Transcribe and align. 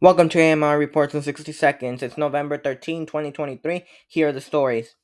Welcome 0.00 0.28
to 0.28 0.40
AMR 0.40 0.78
Reports 0.78 1.12
in 1.12 1.22
60 1.22 1.50
Seconds. 1.50 2.04
It's 2.04 2.16
November 2.16 2.56
13, 2.56 3.04
2023. 3.04 3.84
Here 4.06 4.28
are 4.28 4.32
the 4.32 4.40
stories. 4.40 4.94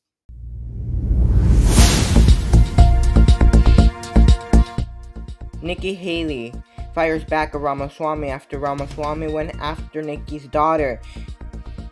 Nikki 5.61 5.95
Haley 5.95 6.55
fires 6.95 7.25
back 7.25 7.57
at 7.57 7.61
Ramaswamy 7.61 8.29
after 8.29 8.61
Ramaswamy 8.61 9.33
went 9.33 9.57
after 9.57 10.01
Nikki's 10.01 10.47
daughter. 10.47 11.01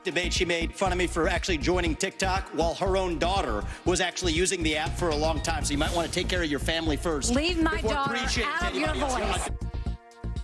Debate, 0.05 0.33
she 0.33 0.45
made 0.45 0.73
fun 0.73 0.93
of 0.93 0.99
me 0.99 1.09
for 1.09 1.27
actually 1.27 1.59
joining 1.59 1.97
TikTok 1.97 2.51
while 2.51 2.75
her 2.75 2.97
own 2.97 3.19
daughter 3.19 3.65
was 3.85 4.01
actually 4.01 4.33
using 4.33 4.63
the 4.63 4.77
app 4.77 4.97
for 4.97 5.09
a 5.09 5.17
long 5.17 5.41
time. 5.41 5.65
So 5.65 5.73
you 5.73 5.79
might 5.79 5.93
want 5.93 6.07
to 6.07 6.15
take 6.15 6.29
care 6.29 6.45
of 6.45 6.49
your 6.49 6.61
family 6.61 6.97
first. 6.97 7.35
Leave 7.35 7.61
my 7.61 7.79
before 7.79 7.95
daughter 7.95 8.45
out 8.45 8.71
of 8.71 8.77
your 8.77 8.95
voice. 8.95 9.51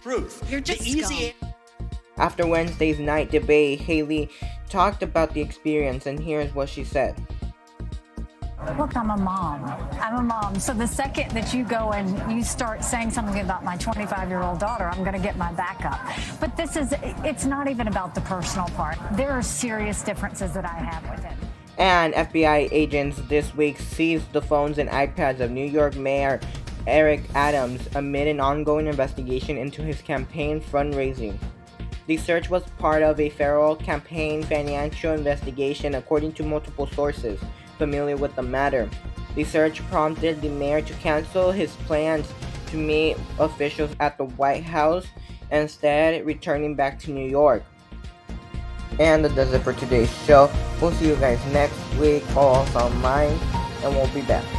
Truth. 0.03 0.51
You're 0.51 0.61
just 0.61 0.81
the 0.81 0.91
easy 0.91 1.35
scum. 1.39 1.48
After 2.19 2.46
Wednesday's 2.46 2.98
night 2.98 3.30
debate, 3.30 3.80
Haley 3.80 4.30
talked 4.69 5.02
about 5.02 5.34
the 5.34 5.41
experience, 5.41 6.06
and 6.06 6.19
here's 6.19 6.55
what 6.55 6.69
she 6.69 6.84
said. 6.84 7.15
Look, 8.77 8.97
I'm 8.97 9.10
a 9.10 9.16
mom. 9.16 9.65
I'm 10.01 10.16
a 10.16 10.23
mom. 10.23 10.59
So 10.59 10.74
the 10.74 10.87
second 10.87 11.30
that 11.30 11.55
you 11.55 11.65
go 11.65 11.93
and 11.93 12.30
you 12.30 12.43
start 12.43 12.84
saying 12.84 13.12
something 13.12 13.41
about 13.41 13.65
my 13.65 13.77
25 13.77 14.29
year 14.29 14.43
old 14.43 14.59
daughter, 14.59 14.84
I'm 14.84 15.05
going 15.05 15.15
to 15.15 15.23
get 15.23 15.37
my 15.38 15.52
back 15.52 15.84
up. 15.84 16.01
But 16.41 16.57
this 16.57 16.77
is, 16.77 16.93
it's 17.24 17.45
not 17.45 17.69
even 17.69 17.88
about 17.88 18.15
the 18.15 18.21
personal 18.23 18.66
part. 18.71 18.98
There 19.12 19.30
are 19.30 19.43
serious 19.43 20.02
differences 20.02 20.52
that 20.55 20.65
I 20.65 20.74
have 20.74 21.09
with 21.09 21.24
it. 21.24 21.32
And 21.79 22.12
FBI 22.15 22.69
agents 22.73 23.21
this 23.29 23.55
week 23.55 23.79
seized 23.79 24.32
the 24.32 24.43
phones 24.43 24.79
and 24.79 24.91
iPads 24.91 25.38
of 25.38 25.52
New 25.52 25.66
York 25.66 25.96
Mayor 25.96 26.41
Eric 26.88 27.23
Adams 27.35 27.87
amid 27.95 28.29
an 28.29 28.41
ongoing 28.41 28.87
investigation 28.87 29.57
into 29.57 29.82
his 29.82 30.01
campaign 30.01 30.60
fundraising. 30.60 31.38
The 32.09 32.17
search 32.17 32.48
was 32.48 32.62
part 32.79 33.03
of 33.03 33.21
a 33.21 33.29
federal 33.29 33.77
campaign 33.77 34.43
financial 34.43 35.12
investigation, 35.12 35.95
according 35.95 36.32
to 36.35 36.43
multiple 36.43 36.87
sources 36.87 37.38
familiar 37.77 38.16
with 38.16 38.35
the 38.35 38.43
matter. 38.43 38.88
The 39.35 39.45
search 39.45 39.87
prompted 39.88 40.41
the 40.41 40.49
mayor 40.49 40.80
to 40.80 40.95
cancel 40.95 41.52
his 41.52 41.77
plans 41.87 42.27
to 42.69 42.79
meet 42.79 43.19
officials 43.38 43.95
at 44.01 44.16
the 44.16 44.24
White 44.24 44.65
House, 44.65 45.07
instead, 45.51 46.24
returning 46.24 46.74
back 46.74 46.99
to 47.01 47.10
New 47.10 47.29
York. 47.29 47.63
And 48.99 49.23
that 49.23 49.35
does 49.35 49.52
it 49.52 49.60
for 49.60 49.75
today's 49.75 50.10
show. 50.25 50.51
We'll 50.80 50.93
see 50.93 51.09
you 51.09 51.16
guys 51.16 51.45
next 51.52 51.79
week, 51.97 52.25
all 52.35 52.66
on 52.75 53.01
mine, 53.02 53.38
and 53.85 53.95
we'll 53.95 54.09
be 54.15 54.23
back. 54.23 54.57